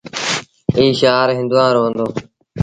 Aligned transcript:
ايٚ 0.77 0.97
شآهر 0.99 1.27
هُݩدوآن 1.37 1.69
رو 1.75 1.81
هُݩدو۔ 1.85 2.07